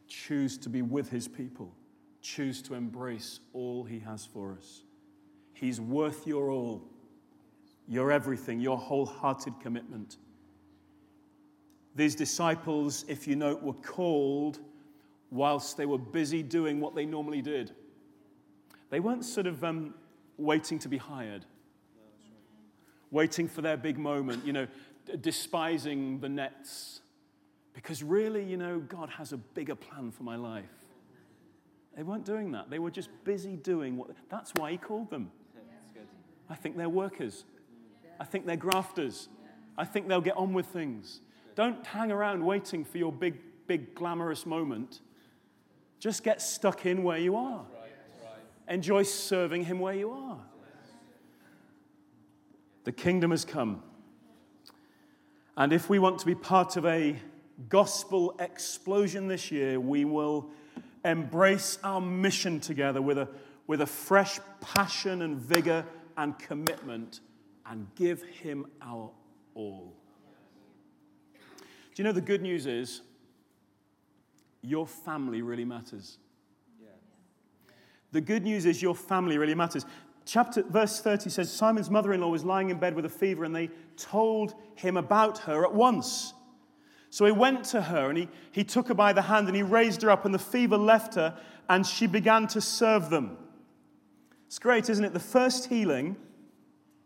[0.09, 1.75] Choose to be with his people.
[2.23, 4.85] Choose to embrace all he has for us.
[5.53, 6.83] He's worth your all,
[7.87, 10.17] your everything, your wholehearted commitment.
[11.95, 14.59] These disciples, if you note, were called
[15.31, 17.73] whilst they were busy doing what they normally did.
[18.91, 19.95] They weren't sort of um,
[20.37, 21.45] waiting to be hired,
[23.11, 24.67] waiting for their big moment, you know,
[25.21, 27.01] despising the nets.
[27.73, 30.65] Because really, you know, God has a bigger plan for my life.
[31.97, 32.71] They weren't doing that.
[32.71, 34.11] They were just busy doing what.
[34.29, 35.31] That's why He called them.
[36.49, 37.45] I think they're workers.
[38.21, 39.29] I think they're grafters.
[39.77, 41.21] I think they'll get on with things.
[41.55, 43.37] Don't hang around waiting for your big,
[43.67, 45.01] big, glamorous moment.
[46.01, 47.65] Just get stuck in where you are.
[48.69, 50.39] Enjoy serving Him where you are.
[52.85, 53.83] The kingdom has come.
[55.57, 57.17] And if we want to be part of a
[57.69, 60.51] gospel explosion this year, we will
[61.05, 63.29] embrace our mission together with a,
[63.67, 65.85] with a fresh passion and vigor
[66.17, 67.21] and commitment
[67.67, 69.11] and give Him our
[69.55, 69.95] all.
[71.95, 73.03] Do you know the good news is
[74.63, 76.19] your family really matters?
[78.11, 79.85] The good news is your family really matters.
[80.25, 83.71] Chapter verse 30 says Simon's mother-in-law was lying in bed with a fever and they
[83.97, 86.33] told him about her at once.
[87.11, 89.63] So he went to her and he, he took her by the hand and he
[89.63, 91.37] raised her up and the fever left her
[91.69, 93.37] and she began to serve them.
[94.47, 95.13] It's great, isn't it?
[95.13, 96.17] The first healing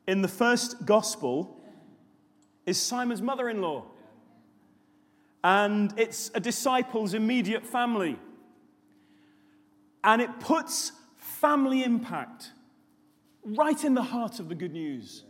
[0.06, 1.60] in the first gospel
[2.64, 3.86] is Simon's mother in law.
[5.44, 8.18] And it's a disciple's immediate family.
[10.02, 12.50] And it puts family impact
[13.44, 15.24] right in the heart of the good news.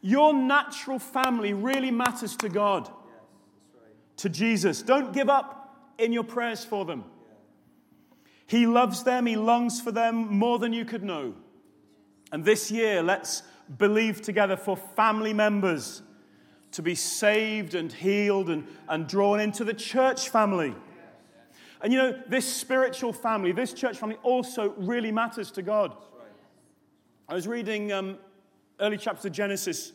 [0.00, 2.90] Your natural family really matters to God,
[4.18, 4.82] to Jesus.
[4.82, 7.04] Don't give up in your prayers for them.
[8.46, 11.34] He loves them, He longs for them more than you could know.
[12.32, 13.42] And this year, let's
[13.76, 16.02] believe together for family members
[16.78, 20.72] to be saved and healed and, and drawn into the church family.
[21.82, 25.96] And you know, this spiritual family, this church family also really matters to God.
[27.28, 28.16] I was reading um,
[28.78, 29.90] early chapters of Genesis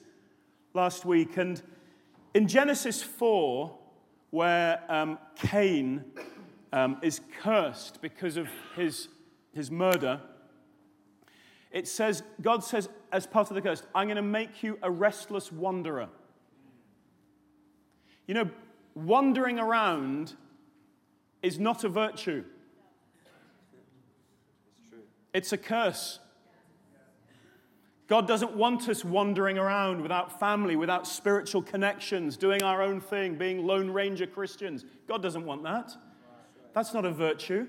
[0.73, 1.61] last week, and
[2.33, 3.73] in Genesis 4,
[4.31, 6.03] where um, Cain
[6.73, 9.07] um, is cursed because of his,
[9.53, 10.19] his murder,
[11.71, 14.91] it says, God says, as part of the curse, I'm going to make you a
[14.91, 16.09] restless wanderer.
[18.27, 18.49] You know,
[18.95, 20.33] wandering around
[21.41, 22.43] is not a virtue,
[25.33, 26.19] it's a curse.
[28.07, 33.35] God doesn't want us wandering around without family, without spiritual connections, doing our own thing,
[33.35, 34.85] being Lone Ranger Christians.
[35.07, 35.95] God doesn't want that.
[36.73, 37.65] That's not a virtue.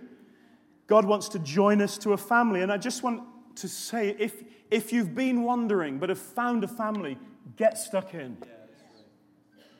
[0.86, 2.62] God wants to join us to a family.
[2.62, 3.22] And I just want
[3.56, 7.16] to say if, if you've been wandering but have found a family,
[7.56, 8.36] get stuck in.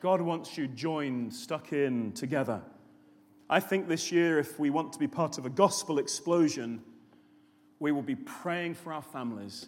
[0.05, 2.61] God wants you joined, stuck in together.
[3.49, 6.83] I think this year, if we want to be part of a gospel explosion,
[7.79, 9.65] we will be praying for our families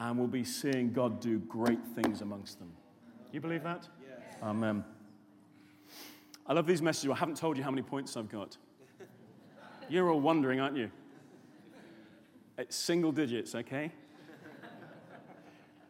[0.00, 2.72] and we'll be seeing God do great things amongst them.
[3.30, 3.86] You believe that?
[4.02, 4.36] Yes.
[4.42, 4.82] Amen.
[6.44, 7.12] I love these messages.
[7.12, 8.56] I haven't told you how many points I've got.
[9.88, 10.90] You're all wondering, aren't you?
[12.58, 13.92] It's single digits, okay?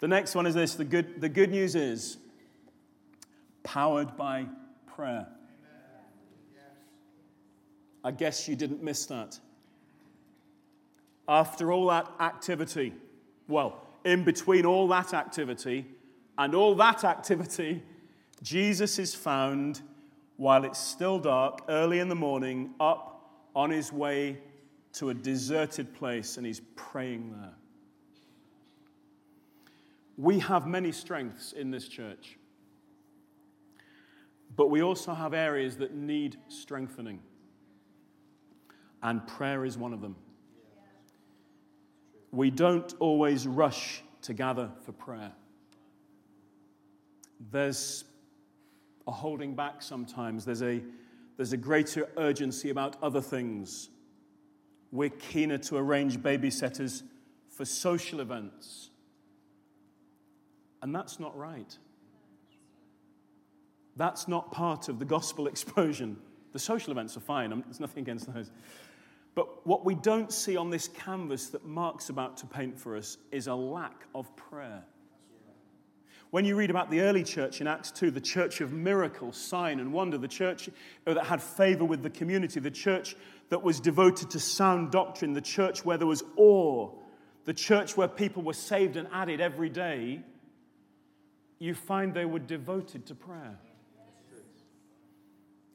[0.01, 2.19] The next one is this the good, the good news is
[3.63, 4.47] powered by
[4.87, 5.27] prayer.
[8.05, 9.39] I guess you didn't miss that.
[11.29, 12.93] After all that activity,
[13.47, 15.87] well, in between all that activity
[16.37, 17.83] and all that activity,
[18.43, 19.83] Jesus is found
[20.37, 24.39] while it's still dark, early in the morning, up on his way
[24.95, 27.55] to a deserted place and he's praying there.
[30.17, 32.39] We have many strengths in this church,
[34.57, 37.21] but we also have areas that need strengthening.
[39.03, 40.17] And prayer is one of them.
[42.31, 45.33] We don't always rush to gather for prayer.
[47.51, 48.05] There's
[49.07, 50.81] a holding back sometimes, there's a,
[51.37, 53.89] there's a greater urgency about other things
[54.93, 57.03] we're keener to arrange babysitters
[57.49, 58.91] for social events.
[60.83, 61.77] And that's not right.
[63.97, 66.17] That's not part of the gospel explosion.
[66.53, 68.51] The social events are fine, there's nothing against those.
[69.35, 73.17] But what we don't see on this canvas that Mark's about to paint for us
[73.31, 74.85] is a lack of prayer.
[76.31, 79.81] When you read about the early church in Acts 2, the church of miracle, sign,
[79.81, 80.71] and wonder, the church
[81.07, 83.17] uh, that had favor with the community, the church
[83.51, 86.91] that was devoted to sound doctrine, the church where there was awe,
[87.45, 90.23] the church where people were saved and added every day,
[91.59, 93.59] you find they were devoted to prayer.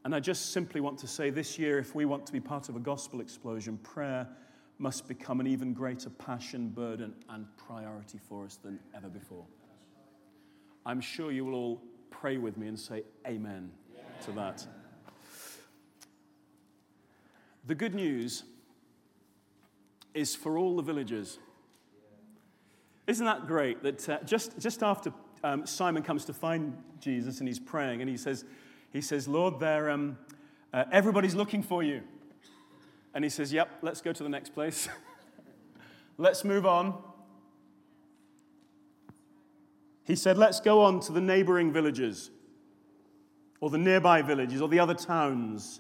[0.08, 2.70] And I just simply want to say this year, if we want to be part
[2.70, 4.26] of a gospel explosion, prayer
[4.78, 9.44] must become an even greater passion, burden, and priority for us than ever before.
[10.86, 13.70] I'm sure you will all pray with me and say amen
[14.24, 14.66] to that.
[17.66, 18.46] The good news
[20.14, 21.38] is for all the villagers.
[23.08, 25.12] Isn't that great that uh, just, just after
[25.44, 28.46] um, Simon comes to find Jesus and he's praying and he says,
[28.98, 30.18] he says, Lord, there, um,
[30.74, 32.02] uh, everybody's looking for you.
[33.14, 34.90] And he says, Yep, let's go to the next place.
[36.18, 37.00] let's move on.
[40.04, 42.32] He said, Let's go on to the neighboring villages,
[43.62, 45.80] or the nearby villages, or the other towns,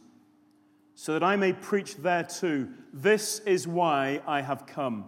[0.93, 2.69] so that I may preach there too.
[2.93, 5.05] This is why I have come.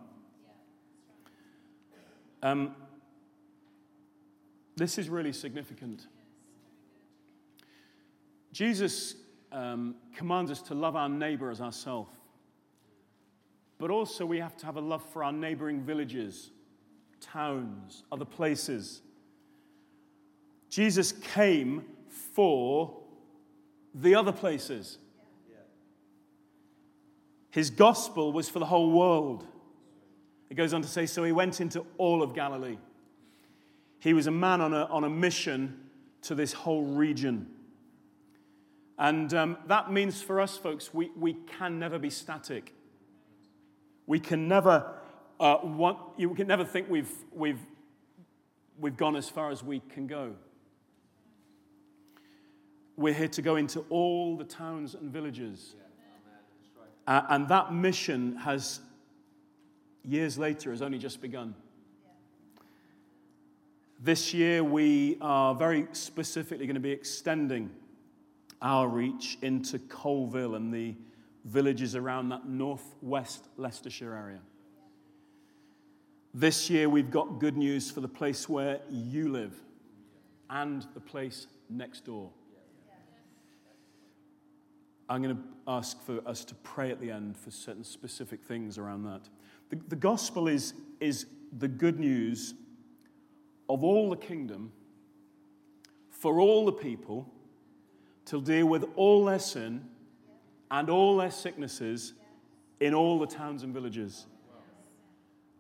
[2.42, 2.76] Um,
[4.76, 6.08] this is really significant.
[8.52, 9.16] Jesus
[9.52, 12.16] um, commands us to love our neighbor as ourselves.
[13.78, 16.52] But also, we have to have a love for our neighboring villages,
[17.22, 19.02] towns, other places.
[20.70, 22.94] Jesus came for
[23.96, 24.98] the other places.
[27.52, 29.46] His gospel was for the whole world.
[30.50, 32.78] It goes on to say, so he went into all of Galilee.
[34.00, 35.90] He was a man on a, on a mission
[36.24, 37.48] to this whole region.
[39.00, 42.76] And um, that means for us, folks, we, we can never be static.
[44.06, 44.92] We can never,
[45.40, 47.62] uh, want, you can never think we've, we've,
[48.78, 50.36] we've gone as far as we can go.
[52.98, 55.76] We're here to go into all the towns and villages.
[57.08, 58.82] Uh, and that mission has,
[60.04, 61.56] years later, has only just begun.
[63.98, 67.70] This year, we are very specifically going to be extending
[68.62, 70.96] our reach into Coalville and the
[71.46, 74.40] villages around that northwest Leicestershire area.
[76.34, 79.54] This year, we've got good news for the place where you live
[80.50, 82.30] and the place next door.
[85.10, 88.78] I'm going to ask for us to pray at the end for certain specific things
[88.78, 89.22] around that.
[89.70, 91.26] The, the gospel is, is
[91.58, 92.54] the good news
[93.68, 94.72] of all the kingdom
[96.12, 97.32] for all the people
[98.30, 99.84] to deal with all their sin
[100.70, 102.14] and all their sicknesses
[102.80, 104.28] in all the towns and villages.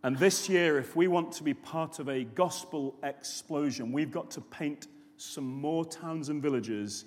[0.03, 4.29] And this year, if we want to be part of a gospel explosion, we've got
[4.31, 7.05] to paint some more towns and villages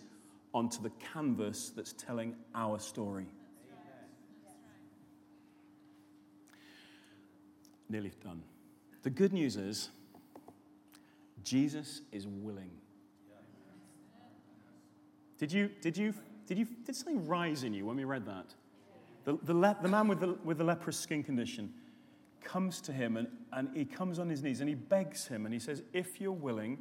[0.53, 3.27] onto the canvas that's telling our story.
[7.89, 8.43] Nearly done.
[9.03, 9.91] The good news is,
[11.45, 12.82] Jesus is willing.
[15.43, 16.14] Did you, did you,
[16.47, 18.55] did you, did something rise in you when we read that?
[19.24, 21.74] The, the, le- the man with the, with the leprous skin condition
[22.45, 25.53] comes to him and, and he comes on his knees and he begs him and
[25.53, 26.78] he says, If you're willing,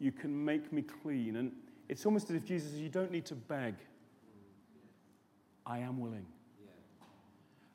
[0.00, 1.36] you can make me clean.
[1.36, 1.52] And
[1.88, 3.76] it's almost as if Jesus says, You don't need to beg.
[5.64, 6.26] I am willing.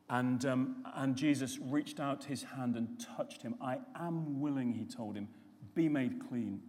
[0.10, 3.56] And, um, and Jesus reached out his hand and touched him.
[3.62, 5.30] I am willing, he told him,
[5.74, 6.60] be made clean.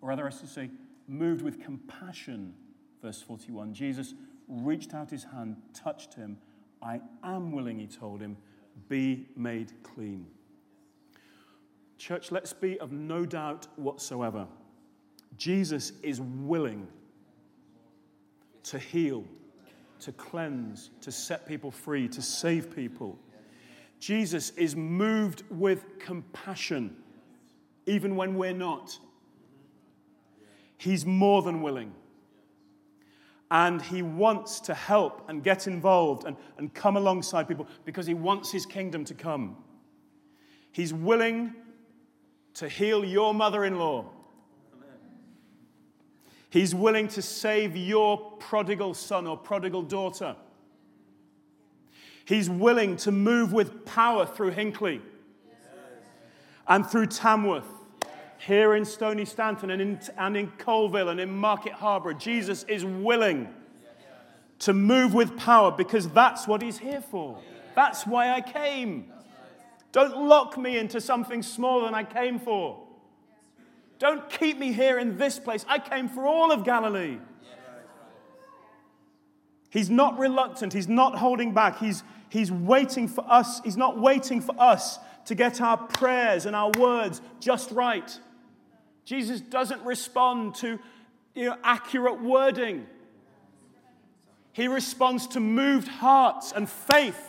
[0.00, 0.70] Or rather, as to say,
[1.12, 2.54] moved with compassion,
[3.02, 4.14] verse 41, Jesus
[4.48, 6.38] reached out his hand, touched him.
[6.82, 8.36] I am willing, he told him,
[8.88, 10.26] be made clean.
[11.98, 14.46] Church, let's be of no doubt whatsoever.
[15.36, 16.88] Jesus is willing
[18.64, 19.24] to heal,
[20.00, 23.18] to cleanse, to set people free, to save people.
[24.00, 26.96] Jesus is moved with compassion,
[27.86, 28.98] even when we're not.
[30.82, 31.94] He's more than willing.
[33.52, 38.14] And he wants to help and get involved and, and come alongside people because he
[38.14, 39.58] wants his kingdom to come.
[40.72, 41.54] He's willing
[42.54, 44.06] to heal your mother in law.
[46.50, 50.34] He's willing to save your prodigal son or prodigal daughter.
[52.24, 55.00] He's willing to move with power through Hinckley
[56.66, 57.70] and through Tamworth,
[58.46, 62.84] here in Stoney Stanton and in, and in Coalville and in Market Harborough, Jesus is
[62.84, 63.48] willing
[64.58, 67.38] to move with power because that's what He's here for.
[67.76, 69.12] That's why I came.
[69.92, 72.82] Don't lock me into something smaller than I came for.
[73.98, 75.64] Don't keep me here in this place.
[75.68, 77.18] I came for all of Galilee.
[79.70, 80.72] He's not reluctant.
[80.72, 81.78] He's not holding back.
[81.78, 83.60] He's, he's waiting for us.
[83.62, 88.18] He's not waiting for us to get our prayers and our words just right.
[89.04, 90.78] Jesus doesn't respond to
[91.34, 92.86] you know, accurate wording,
[94.52, 97.28] he responds to moved hearts and faith.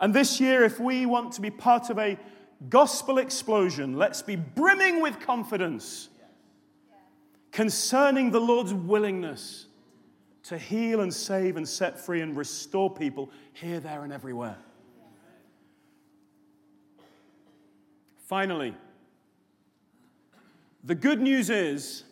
[0.00, 2.18] And this year, if we want to be part of a
[2.68, 6.08] gospel explosion, let's be brimming with confidence
[7.50, 9.66] concerning the Lord's willingness
[10.44, 14.58] to heal and save and set free and restore people here, there, and everywhere.
[18.26, 18.74] Finally,
[20.82, 22.02] the good news is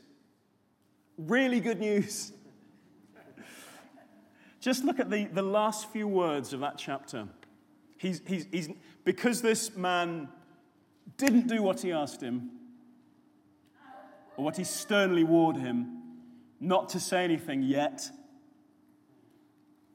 [1.19, 2.33] really good news.
[4.61, 7.27] Just look at the, the last few words of that chapter.
[7.99, 8.69] He's, he's, he's,
[9.03, 10.29] because this man
[11.17, 12.51] didn't do what he asked him,
[14.37, 16.01] or what he sternly warned him,
[16.61, 18.09] not to say anything yet.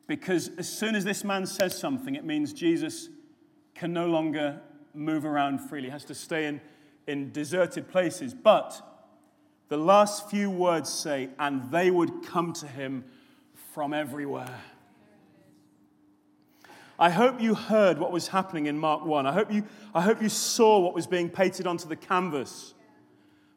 [0.06, 3.08] Because as soon as this man says something, it means Jesus
[3.74, 4.60] can no longer
[4.94, 6.62] move around freely, has to stay in,
[7.08, 8.34] in deserted places.
[8.34, 8.82] But
[9.70, 13.06] the last few words say, and they would come to him
[13.74, 14.62] from everywhere.
[16.98, 19.26] I hope you heard what was happening in Mark 1.
[19.26, 19.64] I hope you,
[19.94, 22.74] I hope you saw what was being painted onto the canvas.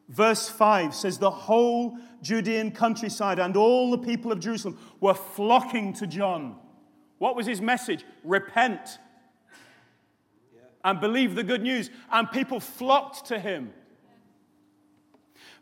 [0.07, 5.91] Verse 5 says, The whole Judean countryside and all the people of Jerusalem were flocking
[5.93, 6.55] to John.
[7.17, 8.05] What was his message?
[8.23, 8.97] Repent
[10.83, 11.89] and believe the good news.
[12.11, 13.73] And people flocked to him.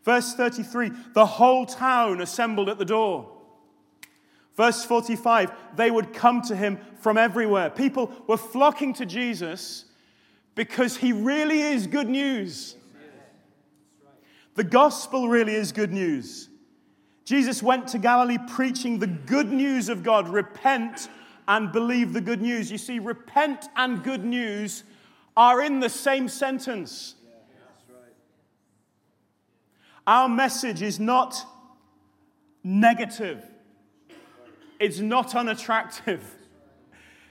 [0.04, 3.28] Verse 33 The whole town assembled at the door.
[4.54, 7.70] Verse 45, they would come to him from everywhere.
[7.70, 9.86] People were flocking to Jesus
[10.54, 12.76] because he really is good news.
[14.54, 16.50] The gospel really is good news.
[17.24, 21.08] Jesus went to Galilee preaching the good news of God repent
[21.48, 22.70] and believe the good news.
[22.70, 24.84] You see, repent and good news
[25.36, 27.14] are in the same sentence.
[30.06, 31.44] Our message is not
[32.64, 33.44] negative.
[34.80, 36.22] It's not unattractive.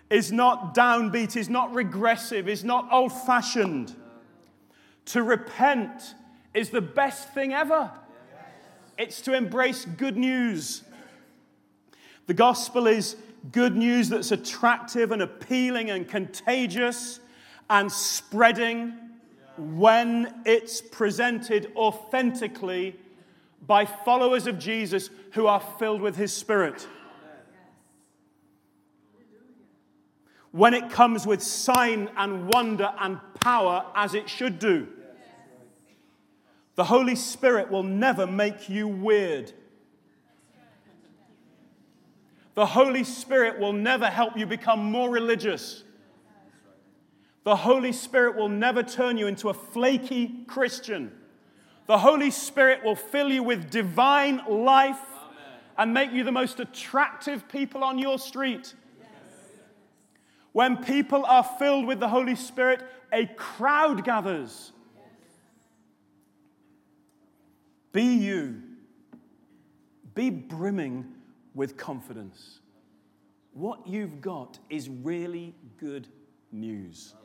[0.10, 1.36] It's not downbeat.
[1.36, 2.48] It's not regressive.
[2.48, 3.96] It's not old fashioned.
[5.06, 6.16] To repent
[6.54, 7.92] is the best thing ever.
[8.98, 10.84] It's to embrace good news.
[12.28, 13.16] The gospel is
[13.52, 17.20] good news that's attractive and appealing and contagious
[17.72, 18.94] and spreading
[19.58, 22.96] when it's presented authentically
[23.66, 26.88] by followers of Jesus who are filled with his spirit.
[30.52, 34.86] when it comes with sign and wonder and power as it should do.
[36.76, 39.54] The Holy Spirit will never make you weird.
[42.54, 45.84] The Holy Spirit will never help you become more religious.
[47.44, 51.12] The Holy Spirit will never turn you into a flaky Christian.
[51.88, 55.00] The Holy Spirit will fill you with divine life
[55.78, 58.76] and make you the most attractive people on your street.
[60.52, 64.72] When people are filled with the Holy Spirit, a crowd gathers.
[67.92, 68.62] Be you.
[70.14, 71.06] Be brimming
[71.56, 72.60] with confidence.
[73.54, 76.08] What you've got is really good
[76.52, 77.16] news.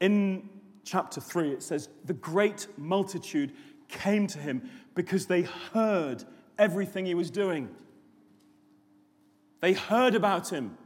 [0.00, 0.48] In
[0.84, 3.52] chapter 3, it says, The great multitude
[3.88, 6.24] came to him because they heard
[6.58, 7.68] everything he was doing.
[9.60, 10.76] They heard about him.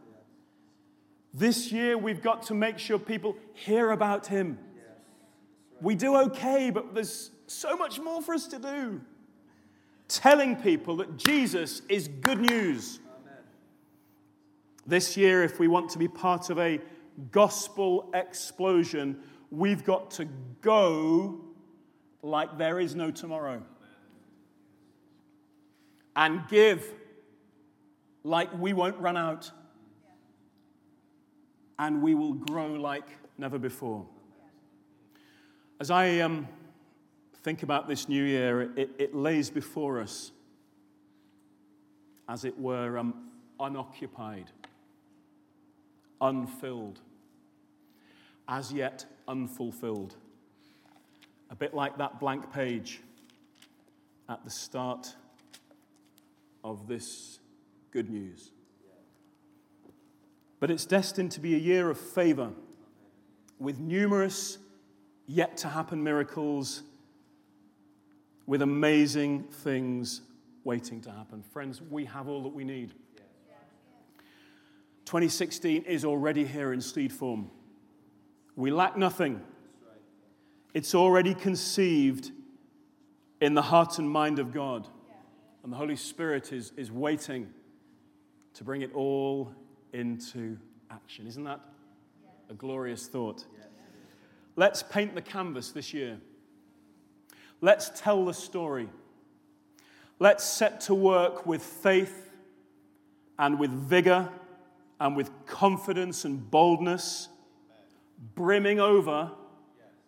[1.32, 4.58] This year, we've got to make sure people hear about him.
[5.80, 9.00] We do okay, but there's so much more for us to do.
[10.08, 13.00] Telling people that Jesus is good news.
[14.86, 16.80] This year, if we want to be part of a
[17.30, 19.18] gospel explosion,
[19.50, 20.26] we've got to
[20.60, 21.40] go
[22.22, 23.62] like there is no tomorrow.
[26.16, 26.92] And give
[28.22, 29.50] like we won't run out
[31.78, 34.06] and we will grow like never before.
[35.80, 36.48] As I um,
[37.42, 40.32] think about this new year, it, it lays before us
[42.28, 44.50] as it were, um, unoccupied,
[46.20, 47.00] unfilled,
[48.48, 50.16] as yet unfulfilled.
[51.50, 53.00] A bit like that blank page
[54.28, 55.14] at the start
[56.62, 57.38] of this
[57.90, 58.50] good news.
[60.60, 62.50] But it's destined to be a year of favor
[63.58, 64.58] with numerous
[65.26, 66.82] yet to happen miracles,
[68.46, 70.22] with amazing things
[70.64, 71.42] waiting to happen.
[71.42, 72.92] Friends, we have all that we need.
[75.04, 77.50] 2016 is already here in seed form.
[78.56, 79.42] We lack nothing.
[80.74, 82.30] It's already conceived
[83.40, 84.88] in the heart and mind of God.
[85.62, 87.48] And the Holy Spirit is, is waiting
[88.54, 89.52] to bring it all
[89.92, 90.58] into
[90.90, 91.26] action.
[91.26, 91.60] Isn't that
[92.50, 93.44] a glorious thought?
[94.56, 96.18] Let's paint the canvas this year.
[97.60, 98.88] Let's tell the story.
[100.18, 102.30] Let's set to work with faith
[103.38, 104.28] and with vigor
[105.00, 107.28] and with confidence and boldness,
[108.34, 109.30] brimming over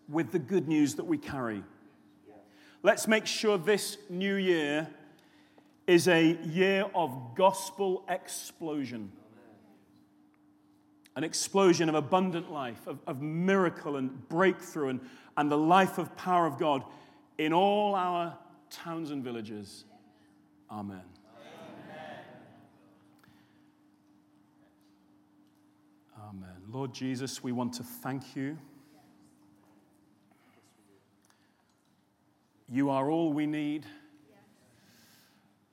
[0.09, 1.63] with the good news that we carry.
[2.83, 4.89] Let's make sure this new year
[5.87, 9.13] is a year of gospel explosion.
[11.15, 15.01] An explosion of abundant life, of, of miracle and breakthrough, and,
[15.37, 16.85] and the life of power of God
[17.39, 18.37] in all our
[18.71, 19.85] towns and villages.
[20.71, 21.03] Amen.
[26.73, 28.59] Lord Jesus, we want to thank you.
[32.69, 33.87] You are all we need.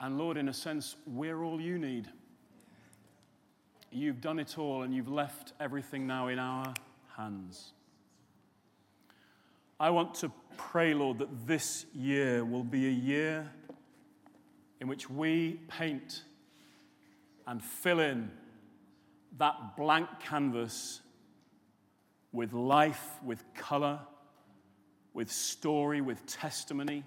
[0.00, 2.06] And Lord, in a sense, we're all you need.
[3.90, 6.72] You've done it all and you've left everything now in our
[7.16, 7.72] hands.
[9.80, 13.50] I want to pray, Lord, that this year will be a year
[14.80, 16.22] in which we paint
[17.46, 18.30] and fill in
[19.38, 21.00] that blank canvas
[22.32, 24.00] with life, with color,
[25.12, 27.04] with story, with testimony,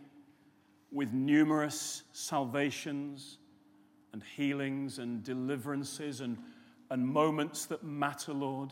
[0.92, 3.38] with numerous salvations
[4.14, 6.38] and healings and deliverances and,
[6.90, 8.72] and moments that matter, Lord,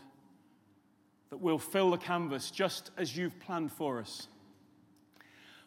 [1.30, 4.28] that will fill the canvas just as you've planned for us.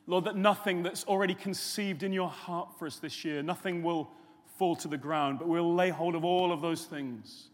[0.07, 4.09] Lord, that nothing that's already conceived in your heart for us this year, nothing will
[4.57, 7.49] fall to the ground, but we'll lay hold of all of those things.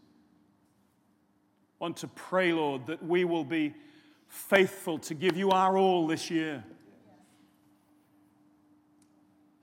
[1.78, 3.74] Want to pray, Lord, that we will be
[4.28, 6.64] faithful to give you our all this year.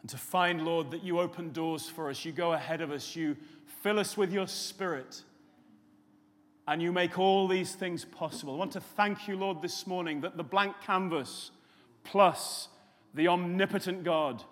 [0.02, 3.16] And to find, Lord, that you open doors for us, you go ahead of us,
[3.16, 3.38] you
[3.82, 5.24] fill us with your spirit,
[6.68, 8.54] and you make all these things possible.
[8.54, 11.52] I want to thank you, Lord, this morning that the blank canvas
[12.04, 12.68] plus
[13.14, 14.44] the omnipotent God